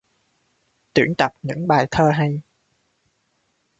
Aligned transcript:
Tuyển 0.93 1.15
tập 1.15 1.33
những 1.41 1.67
bài 1.67 1.87
thơ 1.91 2.09
hay 2.11 2.41